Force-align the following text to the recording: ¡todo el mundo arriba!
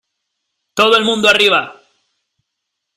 ¡todo 0.73 0.97
el 0.97 1.05
mundo 1.05 1.29
arriba! 1.29 1.75